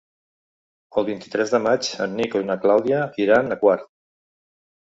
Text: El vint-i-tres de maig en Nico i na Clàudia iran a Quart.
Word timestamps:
El 1.01 1.05
vint-i-tres 1.09 1.53
de 1.55 1.59
maig 1.67 1.89
en 2.07 2.17
Nico 2.21 2.43
i 2.45 2.47
na 2.49 2.57
Clàudia 2.65 3.03
iran 3.27 3.57
a 3.57 3.59
Quart. 3.65 3.89